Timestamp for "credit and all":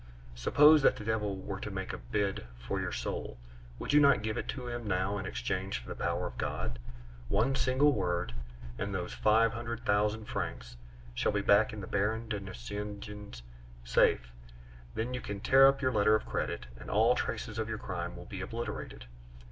16.25-17.13